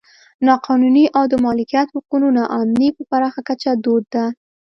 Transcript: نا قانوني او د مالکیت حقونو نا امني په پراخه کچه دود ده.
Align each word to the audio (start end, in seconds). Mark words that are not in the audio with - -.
نا 0.45 0.53
قانوني 0.65 1.03
او 1.17 1.23
د 1.31 1.33
مالکیت 1.45 1.87
حقونو 1.95 2.27
نا 2.37 2.43
امني 2.57 2.89
په 2.95 3.01
پراخه 3.11 3.41
کچه 3.49 3.71
دود 3.83 4.03
ده. 4.13 4.25